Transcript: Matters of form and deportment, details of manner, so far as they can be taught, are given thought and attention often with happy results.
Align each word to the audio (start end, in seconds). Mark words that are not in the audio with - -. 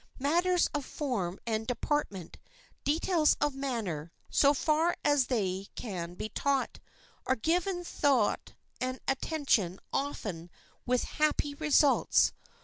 Matters 0.17 0.67
of 0.73 0.83
form 0.83 1.39
and 1.45 1.67
deportment, 1.67 2.37
details 2.83 3.37
of 3.39 3.53
manner, 3.53 4.11
so 4.31 4.51
far 4.51 4.95
as 5.05 5.27
they 5.27 5.67
can 5.75 6.15
be 6.15 6.27
taught, 6.29 6.79
are 7.27 7.35
given 7.35 7.83
thought 7.83 8.55
and 8.79 8.99
attention 9.07 9.79
often 9.93 10.49
with 10.87 11.03
happy 11.03 11.53
results. 11.53 12.33